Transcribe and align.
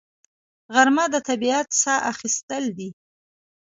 غرمه 0.73 1.05
د 1.13 1.15
طبیعت 1.29 1.67
ساه 1.81 1.99
اخیستل 2.11 2.63
دي 2.77 2.89